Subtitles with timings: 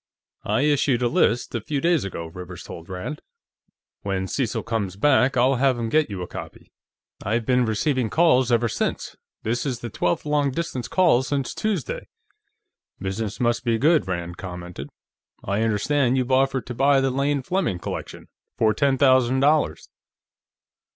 [0.45, 3.21] "I issued a list, a few days ago," Rivers told Rand.
[4.01, 6.71] "When Cecil comes back, I'll have him get you a copy.
[7.21, 12.07] I've been receiving calls ever since; this is the twelfth long distance call since Tuesday."
[12.99, 14.89] "Business must be good," Rand commented.
[15.43, 18.27] "I understand you've offered to buy the Lane Fleming collection.
[18.57, 19.87] For ten thousand dollars."